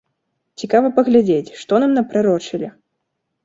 Цікава 0.63 0.87
паглядзець, 0.95 1.55
што 1.61 1.73
нам 1.87 1.95
напрарочылі? 2.01 2.67